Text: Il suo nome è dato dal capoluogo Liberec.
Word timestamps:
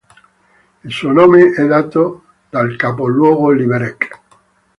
Il 0.83 0.91
suo 0.91 1.11
nome 1.11 1.51
è 1.53 1.63
dato 1.67 2.23
dal 2.49 2.75
capoluogo 2.75 3.51
Liberec. 3.51 4.19